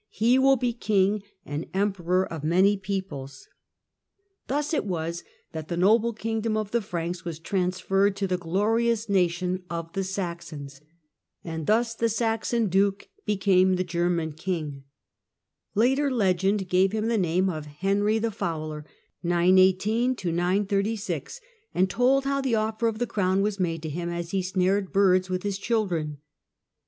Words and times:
He 0.09 0.39
will 0.39 0.55
be 0.55 0.73
King 0.73 1.21
and 1.45 1.67
Emperor 1.75 2.25
of 2.25 2.43
many 2.43 2.75
peoples." 2.75 3.47
Thus 4.47 4.73
it 4.73 4.83
was 4.85 5.23
that" 5.51 5.67
the 5.67 5.77
noble 5.77 6.11
kingdom 6.11 6.57
of 6.57 6.71
the 6.71 6.81
Franks 6.81 7.23
was 7.23 7.37
transferred 7.37 8.15
to 8.15 8.25
the 8.25 8.35
glorious 8.39 9.07
nation 9.09 9.61
of 9.69 9.93
the 9.93 10.03
Saxons," 10.03 10.81
and 11.43 11.67
thus 11.67 11.93
the 11.93 12.09
Saxon 12.09 12.65
duke 12.65 13.09
became 13.27 13.75
the 13.75 13.83
German 13.83 14.31
king. 14.31 14.85
Later 15.75 16.09
legend 16.09 16.67
gave 16.67 16.93
him 16.93 17.05
the 17.07 17.15
name 17.15 17.47
of" 17.47 17.65
Henry 17.67 18.17
the 18.17 18.31
Fowler," 18.31 18.83
and 19.23 20.15
told 21.91 22.23
how 22.23 22.41
the 22.41 22.55
offer 22.55 22.87
of 22.87 22.95
Henry 22.95 22.97
I. 22.97 23.05
the 23.05 23.05
crown 23.05 23.41
was 23.43 23.59
made 23.59 23.83
to 23.83 23.89
him 23.89 24.09
as 24.09 24.31
he 24.31 24.41
snared 24.41 24.91
birds 24.91 25.29
with 25.29 25.43
his 25.43 25.59
gig 25.59 25.65
935 25.65 25.65
^'^' 25.65 25.67
children. 25.93 26.17